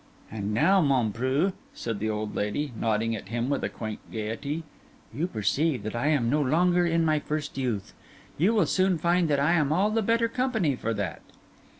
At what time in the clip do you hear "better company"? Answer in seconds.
10.01-10.75